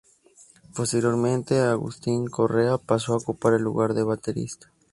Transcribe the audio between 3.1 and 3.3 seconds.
a